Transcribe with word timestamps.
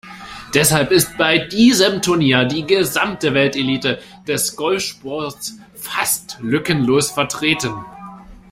Deshalb 0.55 0.89
ist 0.91 1.15
bei 1.19 1.37
diesem 1.37 2.01
Turnier 2.01 2.43
die 2.45 2.65
gesamte 2.65 3.35
Weltelite 3.35 3.99
des 4.27 4.55
Golfsports 4.55 5.59
fast 5.75 6.39
lückenlos 6.41 7.11
vertreten. 7.11 7.75